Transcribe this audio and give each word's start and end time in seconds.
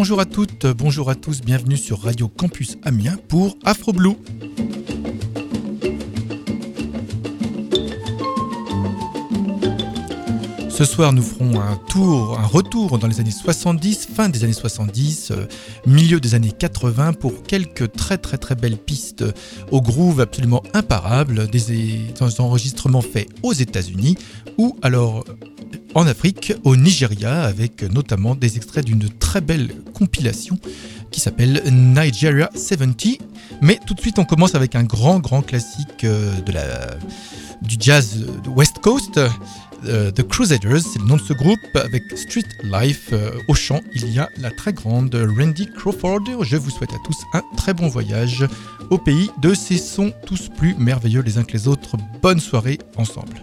Bonjour 0.00 0.18
à 0.18 0.24
toutes, 0.24 0.64
bonjour 0.64 1.10
à 1.10 1.14
tous, 1.14 1.42
bienvenue 1.42 1.76
sur 1.76 2.00
Radio 2.00 2.26
Campus 2.26 2.78
Amiens 2.84 3.18
pour 3.28 3.58
Afro 3.66 3.92
Blue. 3.92 4.16
Ce 10.70 10.86
soir, 10.86 11.12
nous 11.12 11.20
ferons 11.20 11.60
un 11.60 11.76
tour, 11.76 12.40
un 12.40 12.46
retour 12.46 12.98
dans 12.98 13.06
les 13.06 13.20
années 13.20 13.30
70, 13.30 14.06
fin 14.06 14.30
des 14.30 14.42
années 14.44 14.54
70, 14.54 15.32
euh, 15.32 15.46
milieu 15.84 16.18
des 16.18 16.34
années 16.34 16.52
80 16.58 17.12
pour 17.12 17.42
quelques 17.42 17.92
très 17.92 18.16
très 18.16 18.38
très 18.38 18.54
belles 18.54 18.78
pistes 18.78 19.22
au 19.70 19.82
groove 19.82 20.22
absolument 20.22 20.62
imparable, 20.72 21.46
des, 21.48 22.14
enregistrements 22.38 23.02
faits 23.02 23.28
aux 23.42 23.52
États-Unis 23.52 24.16
ou 24.56 24.78
alors 24.80 25.26
en 25.94 26.06
Afrique, 26.06 26.52
au 26.64 26.76
Nigeria, 26.76 27.42
avec 27.42 27.82
notamment 27.82 28.34
des 28.34 28.56
extraits 28.56 28.84
d'une 28.84 29.08
très 29.08 29.40
belle 29.40 29.74
compilation 29.92 30.58
qui 31.10 31.20
s'appelle 31.20 31.62
Nigeria 31.70 32.50
70. 32.54 33.18
Mais 33.62 33.78
tout 33.86 33.94
de 33.94 34.00
suite, 34.00 34.18
on 34.18 34.24
commence 34.24 34.54
avec 34.54 34.74
un 34.74 34.84
grand 34.84 35.18
grand 35.18 35.42
classique 35.42 36.04
euh, 36.04 36.40
de 36.40 36.52
la, 36.52 36.96
du 37.62 37.76
jazz 37.78 38.24
West 38.46 38.78
Coast. 38.78 39.20
Euh, 39.86 40.10
The 40.10 40.22
Crusaders, 40.22 40.80
c'est 40.80 40.98
le 40.98 41.06
nom 41.06 41.16
de 41.16 41.22
ce 41.22 41.32
groupe, 41.32 41.58
avec 41.74 42.02
Street 42.16 42.44
Life. 42.62 43.08
Euh, 43.12 43.32
au 43.48 43.54
chant, 43.54 43.80
il 43.94 44.12
y 44.12 44.18
a 44.18 44.28
la 44.38 44.50
très 44.50 44.72
grande 44.72 45.14
Randy 45.14 45.68
Crawford. 45.74 46.20
Je 46.42 46.56
vous 46.56 46.70
souhaite 46.70 46.92
à 46.92 46.98
tous 47.04 47.16
un 47.32 47.42
très 47.56 47.74
bon 47.74 47.88
voyage 47.88 48.46
au 48.90 48.98
pays 48.98 49.30
de 49.40 49.54
ces 49.54 49.78
sons 49.78 50.12
tous 50.26 50.48
plus 50.48 50.74
merveilleux 50.74 51.22
les 51.22 51.38
uns 51.38 51.44
que 51.44 51.52
les 51.52 51.66
autres. 51.66 51.96
Bonne 52.22 52.40
soirée 52.40 52.78
ensemble. 52.96 53.42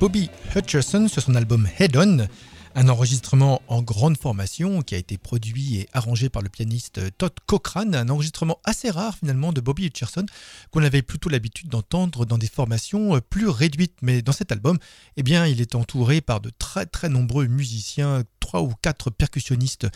Bobby 0.00 0.28
Hutcherson 0.54 1.08
sur 1.08 1.22
son 1.22 1.34
album 1.34 1.66
Head 1.78 1.96
On, 1.96 2.26
un 2.74 2.88
enregistrement 2.88 3.62
en 3.68 3.80
grande 3.80 4.18
formation 4.18 4.82
qui 4.82 4.94
a 4.94 4.98
été 4.98 5.16
produit 5.16 5.76
et 5.76 5.88
arrangé 5.94 6.28
par 6.28 6.42
le 6.42 6.50
pianiste 6.50 7.00
Todd 7.16 7.32
Cochrane, 7.46 7.94
un 7.94 8.10
enregistrement 8.10 8.58
assez 8.64 8.90
rare 8.90 9.16
finalement 9.16 9.54
de 9.54 9.62
Bobby 9.62 9.86
Hutcherson 9.86 10.26
qu'on 10.70 10.82
avait 10.82 11.00
plutôt 11.00 11.30
l'habitude 11.30 11.68
d'entendre 11.68 12.26
dans 12.26 12.36
des 12.36 12.48
formations 12.48 13.18
plus 13.30 13.48
réduites. 13.48 13.96
Mais 14.02 14.20
dans 14.20 14.32
cet 14.32 14.52
album, 14.52 14.78
eh 15.16 15.22
bien, 15.22 15.46
il 15.46 15.62
est 15.62 15.74
entouré 15.74 16.20
par 16.20 16.40
de 16.40 16.50
très 16.50 16.84
très 16.84 17.08
nombreux 17.08 17.46
musiciens, 17.46 18.24
trois 18.40 18.60
ou 18.60 18.74
quatre 18.82 19.08
percussionnistes, 19.08 19.86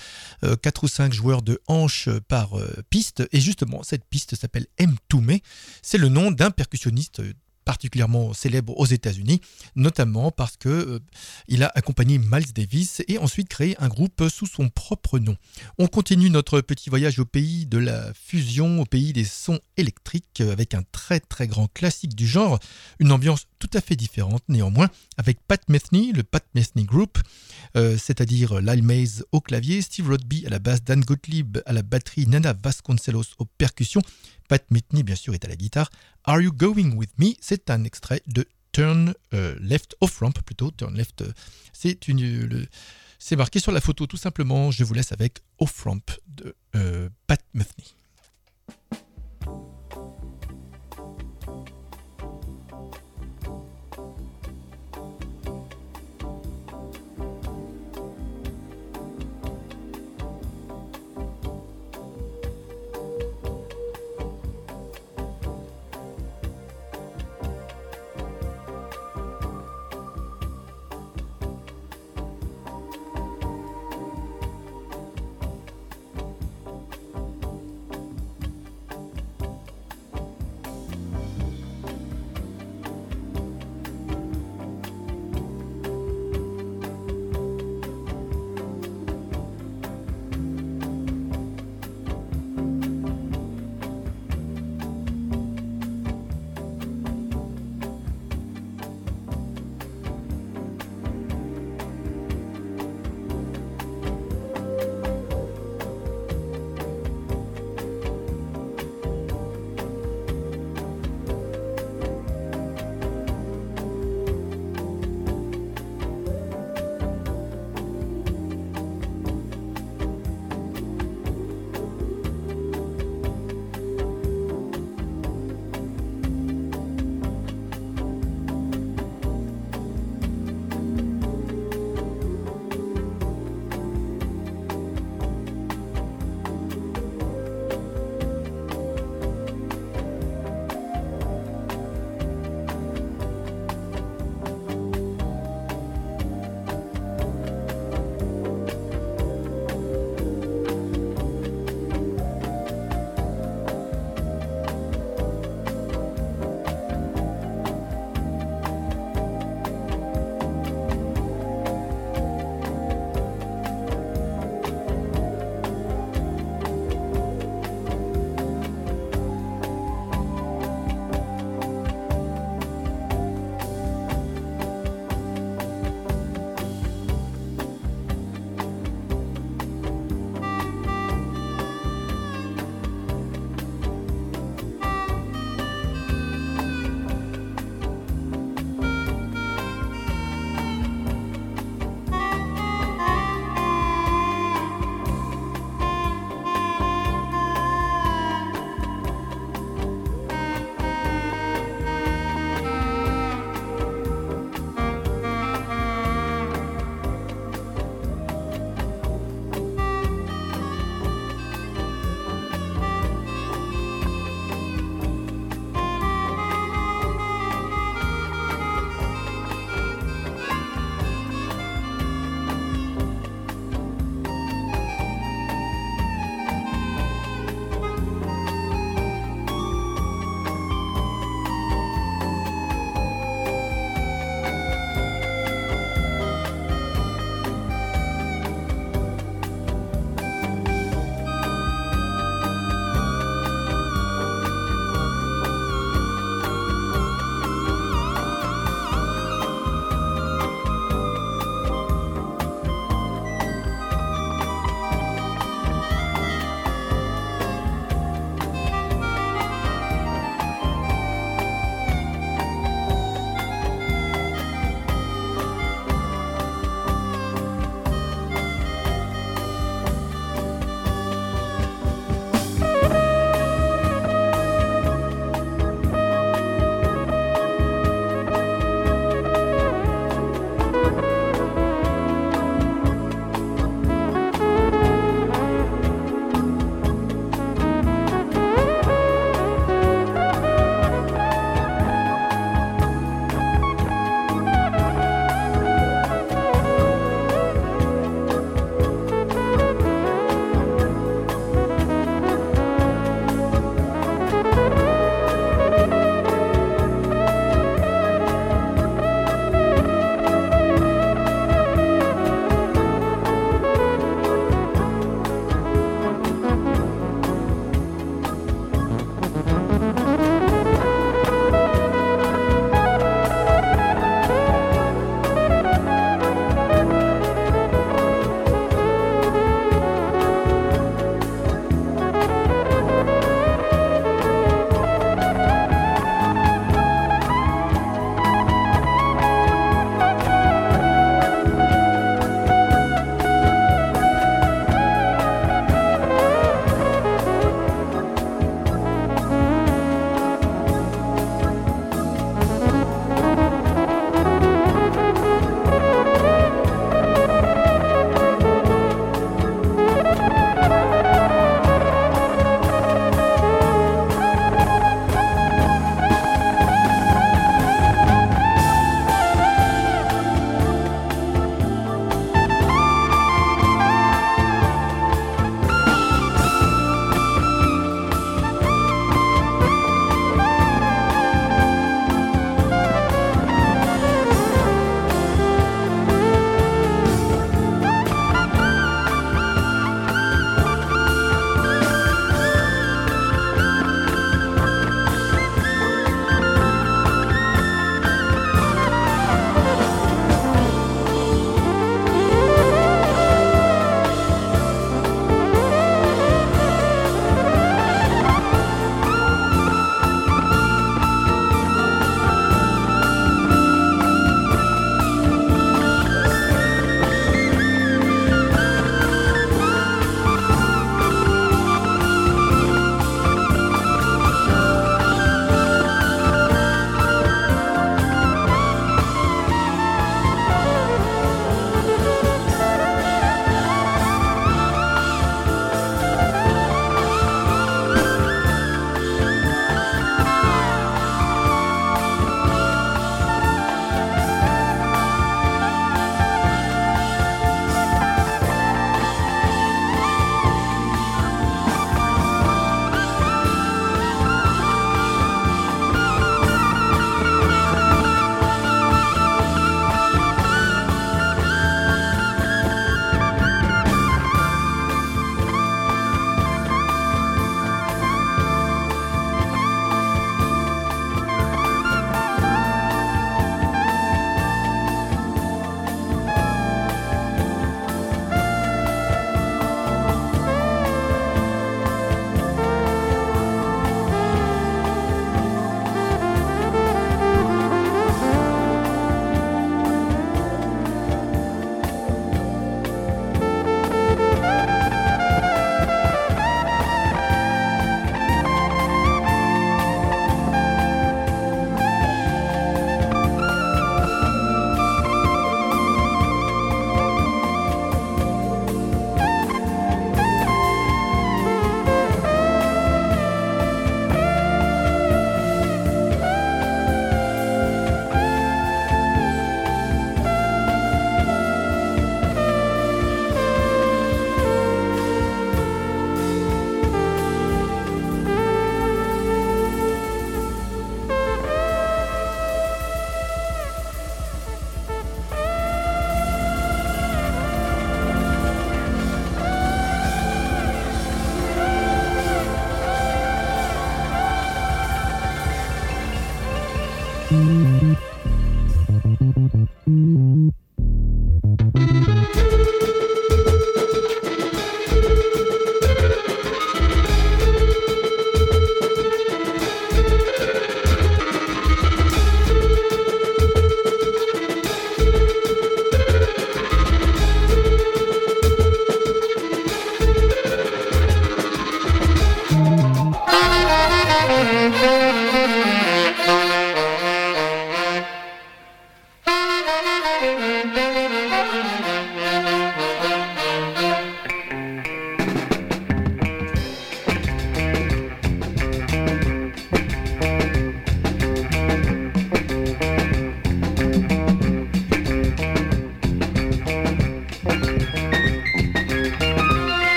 euh, 0.42 0.56
quatre 0.56 0.84
ou 0.84 0.88
cinq 0.88 1.12
joueurs 1.12 1.42
de 1.42 1.60
hanches 1.66 2.08
par 2.28 2.58
euh, 2.58 2.82
piste. 2.88 3.24
Et 3.32 3.40
justement, 3.40 3.82
cette 3.82 4.06
piste 4.06 4.36
s'appelle 4.36 4.66
M. 4.78 4.96
Toomey. 5.08 5.42
C'est 5.82 5.98
le 5.98 6.08
nom 6.08 6.30
d'un 6.30 6.50
percussionniste 6.50 7.20
particulièrement 7.68 8.32
célèbre 8.32 8.72
aux 8.78 8.86
États-Unis, 8.86 9.42
notamment 9.76 10.30
parce 10.30 10.56
que 10.56 10.70
euh, 10.70 10.98
il 11.48 11.62
a 11.62 11.70
accompagné 11.74 12.16
Miles 12.16 12.54
Davis 12.54 13.02
et 13.08 13.18
ensuite 13.18 13.50
créé 13.50 13.76
un 13.78 13.88
groupe 13.88 14.26
sous 14.30 14.46
son 14.46 14.70
propre 14.70 15.18
nom. 15.18 15.36
On 15.76 15.86
continue 15.86 16.30
notre 16.30 16.62
petit 16.62 16.88
voyage 16.88 17.18
au 17.18 17.26
pays 17.26 17.66
de 17.66 17.76
la 17.76 18.14
fusion, 18.14 18.80
au 18.80 18.86
pays 18.86 19.12
des 19.12 19.26
sons 19.26 19.60
électriques, 19.76 20.40
avec 20.40 20.72
un 20.72 20.82
très 20.92 21.20
très 21.20 21.46
grand 21.46 21.68
classique 21.70 22.14
du 22.14 22.26
genre, 22.26 22.58
une 23.00 23.12
ambiance 23.12 23.44
tout 23.58 23.70
à 23.74 23.82
fait 23.82 23.96
différente 23.96 24.44
néanmoins, 24.48 24.88
avec 25.18 25.38
Pat 25.46 25.60
Metheny, 25.68 26.12
le 26.12 26.22
Pat 26.22 26.46
Metheny 26.54 26.84
Group, 26.84 27.18
euh, 27.76 27.98
c'est-à-dire 27.98 28.62
Lyle 28.62 28.82
Mays 28.82 29.22
au 29.32 29.42
clavier, 29.42 29.82
Steve 29.82 30.08
Rodby 30.08 30.46
à 30.46 30.48
la 30.48 30.58
basse, 30.58 30.82
Dan 30.82 31.02
Gottlieb 31.02 31.58
à 31.66 31.74
la 31.74 31.82
batterie, 31.82 32.26
Nana 32.26 32.54
Vasconcelos 32.54 33.34
aux 33.38 33.44
percussions, 33.44 34.00
Pat 34.48 34.64
Metheny, 34.70 35.02
bien 35.02 35.14
sûr, 35.14 35.34
est 35.34 35.44
à 35.44 35.48
la 35.48 35.56
guitare. 35.56 35.90
Are 36.24 36.40
You 36.40 36.52
Going 36.52 36.96
With 36.96 37.10
Me? 37.18 37.34
Un 37.68 37.84
extrait 37.84 38.22
de 38.26 38.46
Turn 38.72 39.14
euh, 39.34 39.56
Left 39.60 39.96
Off 40.00 40.18
Ramp, 40.18 40.32
plutôt. 40.44 40.70
Turn 40.70 40.94
Left, 40.96 41.24
c'est 41.72 41.98
c'est 43.18 43.36
marqué 43.36 43.58
sur 43.58 43.72
la 43.72 43.80
photo, 43.80 44.06
tout 44.06 44.16
simplement. 44.16 44.70
Je 44.70 44.84
vous 44.84 44.94
laisse 44.94 45.12
avec 45.12 45.40
Off 45.58 45.82
Ramp 45.82 46.00
de 46.28 46.54
euh, 46.76 47.08
Pat 47.26 47.40
Metheny. 47.54 47.94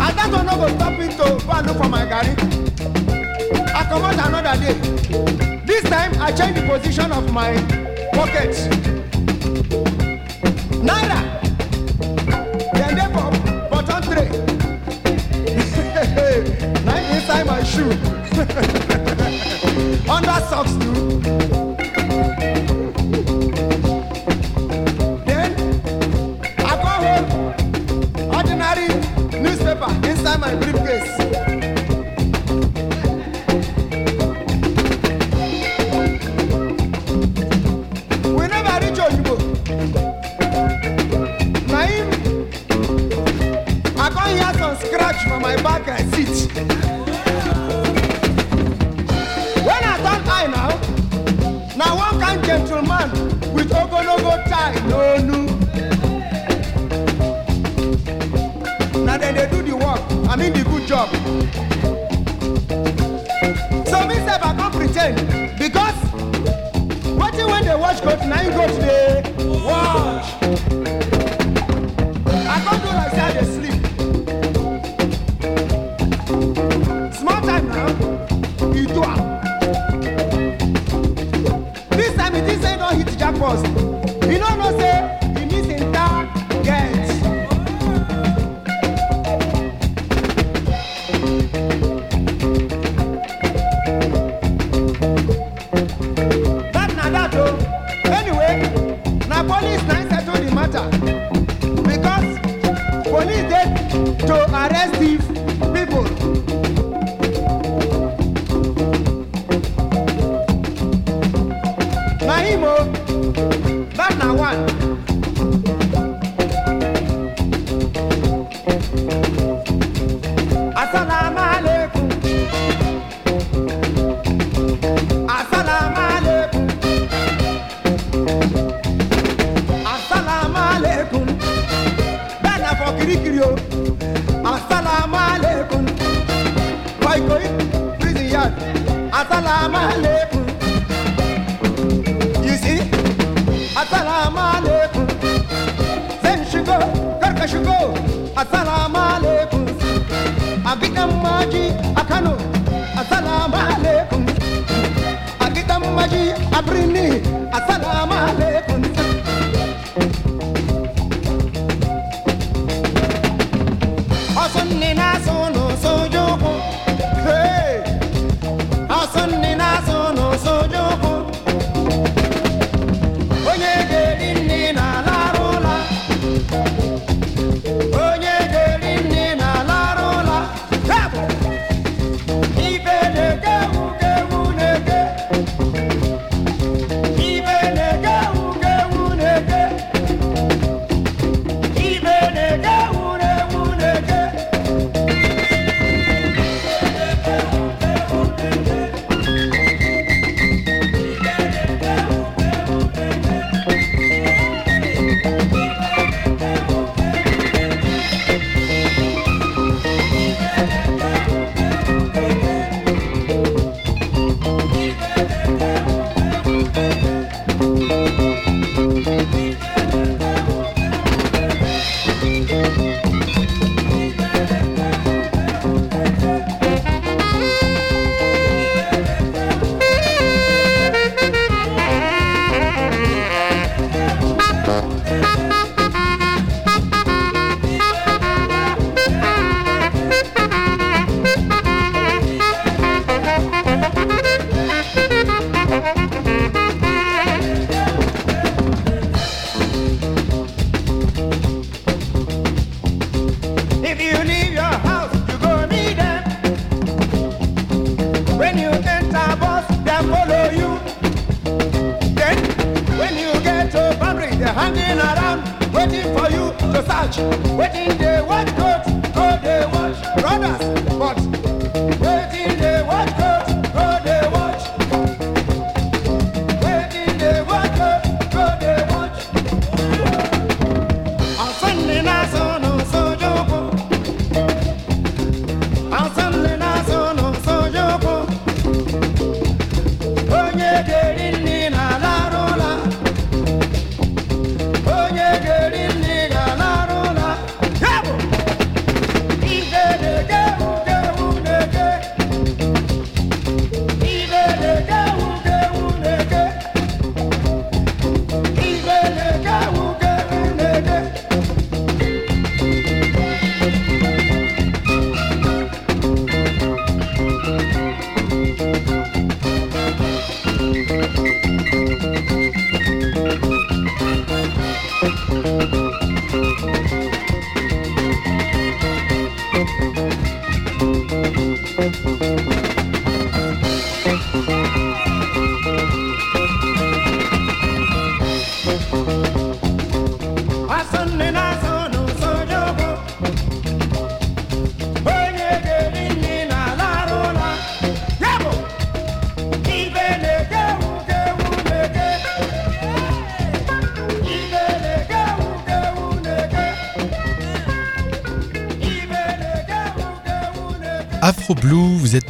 I 0.00 0.12
don't 0.16 0.32
one 0.32 0.46
go 0.58 0.68
stop 0.76 0.98
me 0.98 1.06
to 1.08 1.16
go 1.16 1.50
and 1.52 1.70
for 1.76 1.88
my 1.88 2.04
garri 2.04 2.34
i 3.72 3.84
come 3.84 4.02
comot 4.02 4.18
another 4.26 4.56
day. 4.60 4.74
This 5.64 5.82
time 5.84 6.12
i 6.20 6.32
change 6.32 6.56
the 6.56 6.62
position 6.66 7.12
of 7.12 7.32
my 7.32 7.52
pocket. 8.12 8.54
Naira 10.82 11.20
dem 12.74 12.94
they 12.96 13.08
for 13.14 13.30
button 13.70 14.02
tray 14.02 14.28
Nine 16.84 17.06
inside 17.14 17.46
my 17.46 17.62
shoe. 17.62 17.92
Under 20.10 20.40
socks 20.48 20.72
too. 20.74 21.37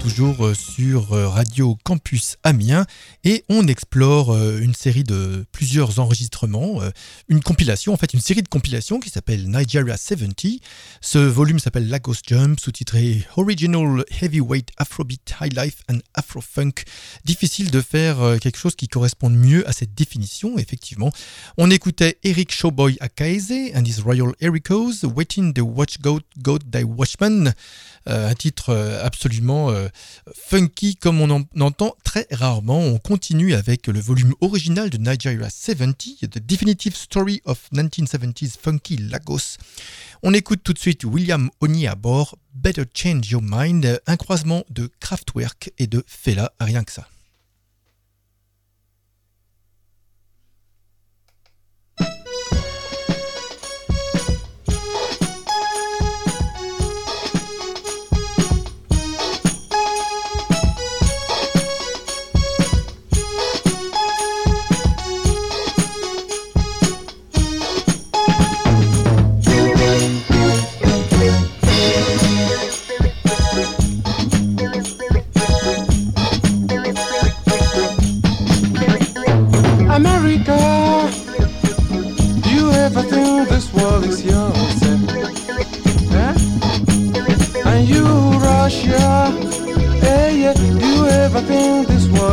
Toujours 0.09 0.47
euh, 0.47 0.55
sur 0.55 1.13
euh, 1.13 1.29
Radio 1.29 1.77
Campus 1.85 2.39
Amiens 2.43 2.78
et 3.29 3.45
on 3.51 3.67
explore 3.67 4.33
euh, 4.33 4.59
une 4.59 4.75
série 4.75 5.05
de 5.05 5.45
plusieurs 5.53 5.99
enregistrements, 5.99 6.81
une 7.29 7.43
compilation, 7.43 7.93
en 7.93 7.99
fait 7.99 8.15
une 8.15 8.21
série 8.21 8.43
de 8.43 8.49
compilations 8.49 9.01
qui 9.01 9.11
s'appelle 9.11 9.51
Nigeria 9.51 9.99
70. 9.99 10.61
Ce 11.03 11.19
volume 11.19 11.59
s'appelle 11.59 11.89
Lagos 11.91 12.15
Jump, 12.27 12.59
sous-titré 12.59 13.27
Original 13.37 14.03
Heavyweight 14.23 14.71
Afrobeat 14.79 15.35
High 15.43 15.53
Life 15.53 15.83
and 15.91 15.99
Afro-Funk. 16.15 16.85
Difficile 17.27 17.71
de 17.71 17.83
faire 17.83 18.39
quelque 18.41 18.57
chose 18.57 18.77
qui 18.77 18.89
corresponde 18.89 19.37
mieux 19.37 19.69
à 19.69 19.73
cette 19.73 19.95
définition, 19.95 20.57
effectivement. 20.57 21.13
On 21.59 21.71
écoutait 21.71 22.19
Eric 22.23 22.51
Showboy 22.51 22.97
Akaeze 23.01 23.75
and 23.75 23.85
his 23.85 24.01
Royal 24.01 24.33
Ericos, 24.41 25.05
Waiting 25.05 25.53
the 25.53 25.61
Watch 25.61 25.99
Goat, 26.01 26.23
Goat 26.39 26.61
Thy 26.71 26.83
Watchman. 26.85 27.53
un 28.09 28.35
titre 28.35 28.71
euh, 28.71 29.05
absolument 29.05 29.71
euh, 29.71 29.89
funky 30.35 30.97
comme 30.97 31.21
on 31.21 31.31
en 31.31 31.43
entend 31.61 31.95
très 32.05 32.27
rarement. 32.31 32.99
Continue 33.19 33.55
avec 33.55 33.89
le 33.89 33.99
volume 33.99 34.33
original 34.41 34.91
de 34.91 34.97
Nigeria 34.97 35.51
70, 35.51 36.19
The 36.31 36.39
Definitive 36.39 36.95
Story 36.95 37.43
of 37.47 37.69
1970s 37.75 38.57
Funky 38.63 38.97
Lagos. 38.97 39.57
On 40.23 40.33
écoute 40.33 40.61
tout 40.63 40.73
de 40.73 40.79
suite 40.79 41.03
William 41.03 41.51
Oni 41.61 41.89
à 41.89 41.97
bord, 41.97 42.39
Better 42.55 42.85
Change 42.95 43.29
Your 43.29 43.43
Mind, 43.43 44.01
un 44.07 44.17
croisement 44.17 44.63
de 44.71 44.89
Kraftwerk 45.01 45.73
et 45.79 45.89
de 45.89 46.05
Fela, 46.07 46.53
rien 46.61 46.85
que 46.85 46.93
ça. 46.93 47.09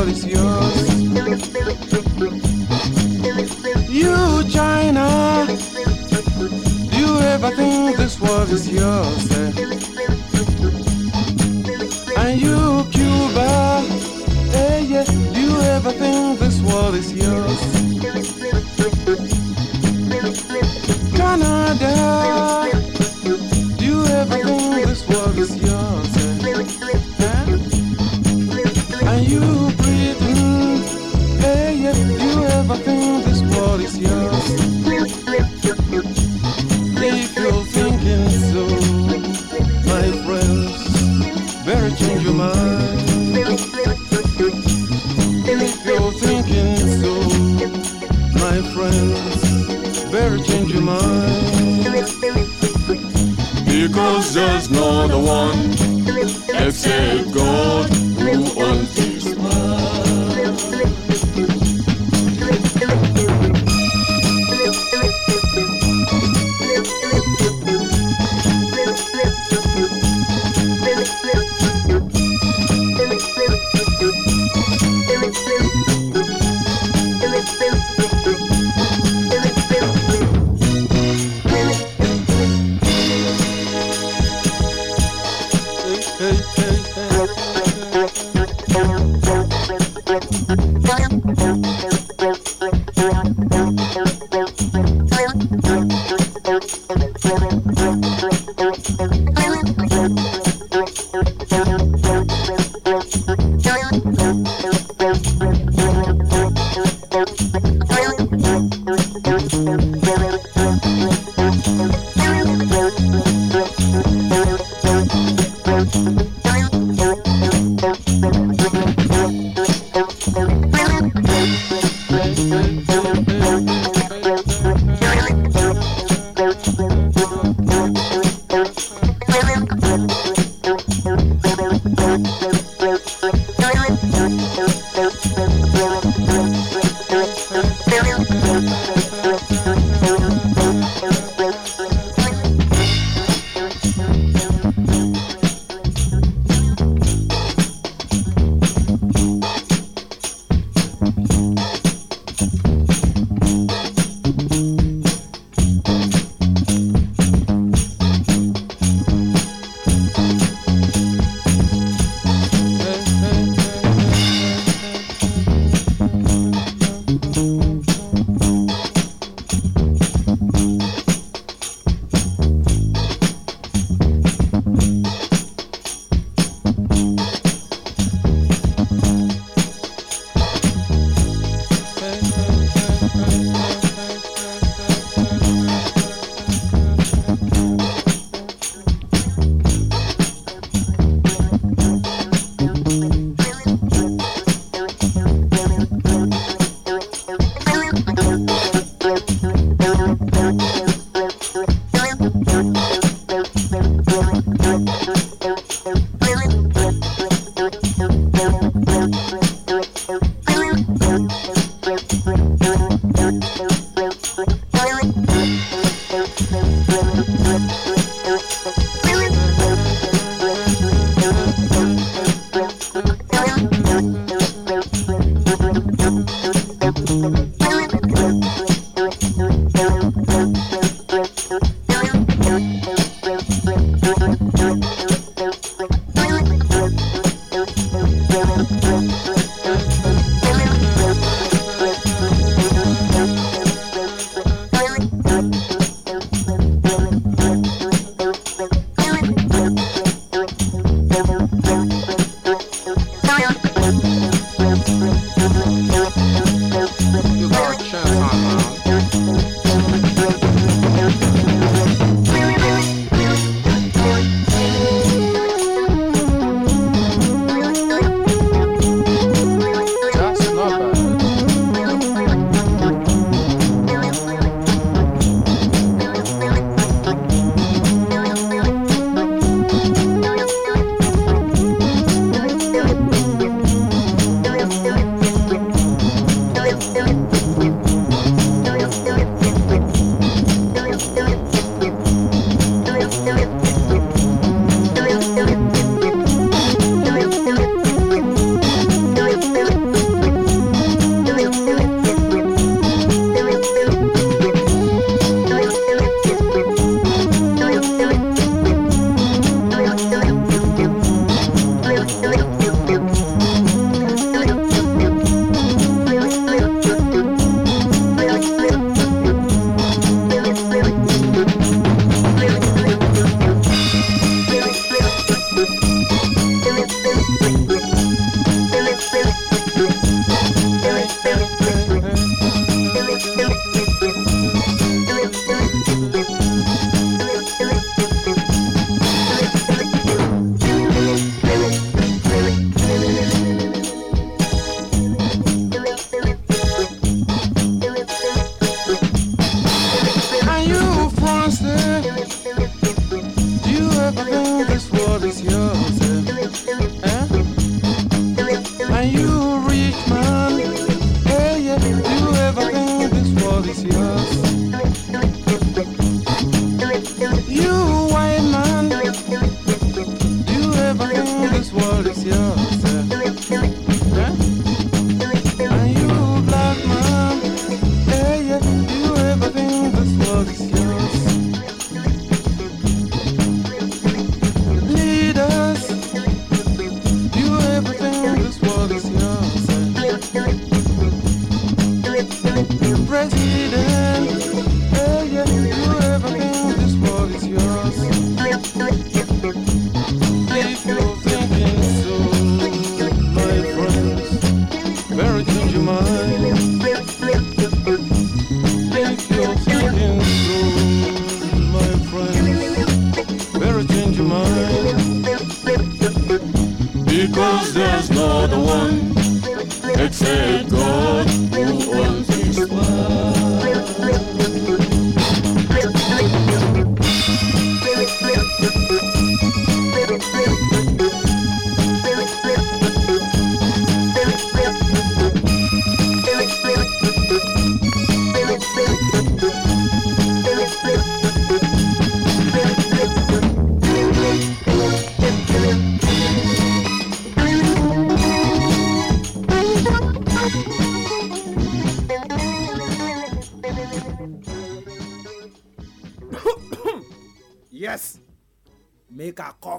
is 0.07 0.25
yours. 0.25 0.89
You, 3.89 4.43
China, 4.49 5.45
do 6.91 6.97
you 6.97 7.19
ever 7.19 7.51
think 7.51 7.97
this 7.97 8.19
world 8.19 8.49
is 8.49 8.69
yours? 8.69 9.31
Eh? 9.31 9.51
And 12.17 12.41
you, 12.41 12.85
Cuba, 12.91 13.83
eh, 14.53 14.79
yeah, 14.79 15.05
do 15.33 15.41
you 15.41 15.61
ever 15.61 15.91
think 15.91 16.39
this 16.39 16.61
world 16.61 16.95
is 16.95 17.11
yours? 17.13 17.94
codición. 33.75 34.74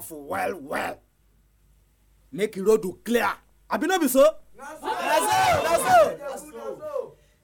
Cough 0.07 0.17
well 0.17 0.55
well 0.61 0.97
make 2.31 2.53
the 2.53 2.61
road 2.61 2.83
clear 3.03 3.29
abi 3.69 3.87
no 3.87 3.99
be 3.99 4.07
so. 4.07 4.25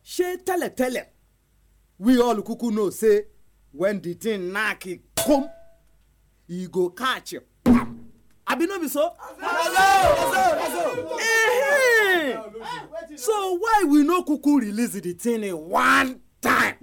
ṣé 0.06 0.38
tẹ́lẹ̀tẹ́lẹ̀ 0.46 1.06
we 2.00 2.20
all 2.22 2.42
kuku 2.42 2.72
know 2.72 2.90
say 2.90 3.24
when 3.72 4.02
the 4.02 4.14
thing 4.14 4.52
knack 4.52 4.86
e 4.88 5.00
come 5.16 5.50
e 6.50 6.68
go 6.68 6.90
catch 6.90 7.36
pam 7.64 8.10
abi 8.48 8.66
no 8.66 8.80
be 8.80 8.88
so. 8.88 9.12
Ehem. 11.20 12.44
so 13.18 13.54
why 13.58 13.84
we 13.88 14.04
no 14.04 14.24
kuku 14.24 14.60
release 14.62 14.94
the 15.02 15.14
thing 15.14 15.44
in 15.44 15.56
one 15.56 16.20
time. 16.42 16.76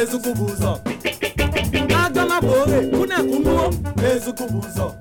ezukubuzo. 0.00 0.80
Agalabore 2.04 2.80
kunekunluo 2.90 3.74
ezukubuzo. 4.14 4.94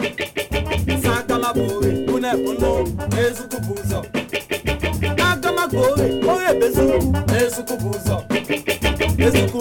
Sagalabore 1.04 1.92
kunekunluo 2.08 2.88
ezukubuzo. 3.26 4.06
Agalagbore 5.32 6.06
oyebezuku 6.34 7.18
ezukubuzo. 7.42 8.16
Ezuku 9.26 9.61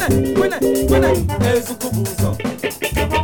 Winner, 0.00 0.32
winner, 0.34 0.60
winner, 0.88 1.12
és 1.44 1.68
o 1.68 1.74
cubuzão. 1.74 2.34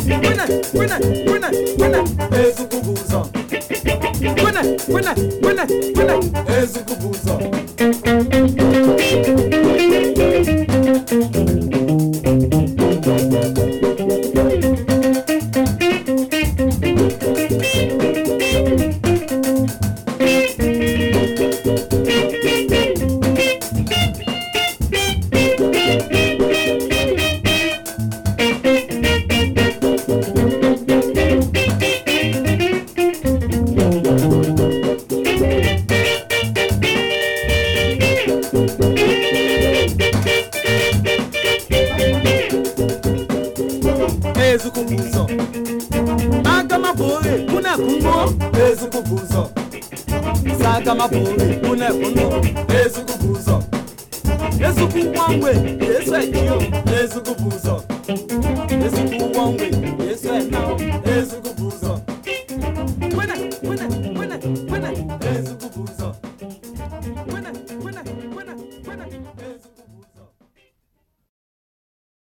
Winner, 0.04 0.46
winner, 0.74 1.00
winner, 1.26 1.50
winner, 1.78 2.04
és 2.32 2.60
o 2.60 2.66
cubuzão. 2.66 3.30
Winner, 4.20 4.76
winner, 4.86 5.14
winner, 5.42 5.66
winner, 5.96 6.18
és 6.48 6.76
o 6.76 6.84
cubuzão. 6.84 6.95